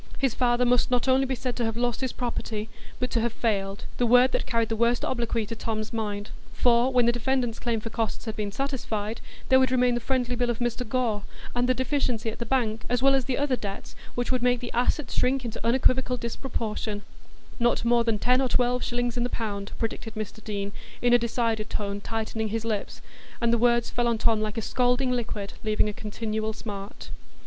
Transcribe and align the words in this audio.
His 0.17 0.33
father 0.33 0.65
must 0.65 0.89
not 0.89 1.07
only 1.07 1.27
be 1.27 1.35
said 1.35 1.55
to 1.57 1.63
have 1.63 1.77
"lost 1.77 2.01
his 2.01 2.11
property," 2.11 2.69
but 2.99 3.11
to 3.11 3.21
have 3.21 3.31
"failed,"—the 3.33 4.05
word 4.07 4.31
that 4.31 4.47
carried 4.47 4.69
the 4.69 4.75
worst 4.75 5.05
obloquy 5.05 5.45
to 5.45 5.55
Tom's 5.55 5.93
mind. 5.93 6.31
For 6.53 6.91
when 6.91 7.05
the 7.05 7.11
defendant's 7.11 7.59
claim 7.59 7.79
for 7.79 7.91
costs 7.91 8.25
had 8.25 8.35
been 8.35 8.51
satisfied, 8.51 9.21
there 9.49 9.59
would 9.59 9.69
remain 9.69 9.93
the 9.93 9.99
friendly 10.01 10.35
bill 10.35 10.49
of 10.49 10.57
Mr 10.57 10.89
Gore, 10.89 11.21
and 11.53 11.69
the 11.69 11.75
deficiency 11.75 12.31
at 12.31 12.39
the 12.39 12.47
bank, 12.47 12.83
as 12.89 13.03
well 13.03 13.13
as 13.13 13.25
the 13.25 13.37
other 13.37 13.55
debts 13.55 13.95
which 14.15 14.31
would 14.31 14.41
make 14.41 14.59
the 14.59 14.73
assets 14.73 15.13
shrink 15.13 15.45
into 15.45 15.63
unequivocal 15.63 16.17
disproportion; 16.17 17.03
"not 17.59 17.85
more 17.85 18.03
than 18.03 18.17
ten 18.17 18.41
or 18.41 18.49
twelve 18.49 18.83
shillings 18.83 19.17
in 19.17 19.23
the 19.23 19.29
pound," 19.29 19.71
predicted 19.77 20.15
Mr 20.15 20.43
Deane, 20.43 20.71
in 21.03 21.13
a 21.13 21.19
decided 21.19 21.69
tone, 21.69 22.01
tightening 22.01 22.47
his 22.47 22.65
lips; 22.65 23.03
and 23.39 23.53
the 23.53 23.59
words 23.59 23.91
fell 23.91 24.07
on 24.07 24.17
Tom 24.17 24.41
like 24.41 24.57
a 24.57 24.63
scalding 24.63 25.11
liquied, 25.11 25.53
leaving 25.63 25.87
a 25.87 25.93
continual 25.93 26.53
smart. 26.53 27.11